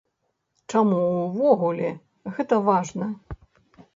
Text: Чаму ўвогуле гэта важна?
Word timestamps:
Чаму 0.73 1.01
ўвогуле 1.25 1.91
гэта 2.37 2.55
важна? 2.69 3.11